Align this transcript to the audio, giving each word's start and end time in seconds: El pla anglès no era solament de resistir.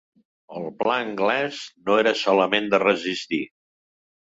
El 0.59 0.63
pla 0.79 0.95
anglès 1.01 1.59
no 1.91 1.99
era 2.05 2.15
solament 2.23 2.73
de 2.75 2.83
resistir. 2.87 3.43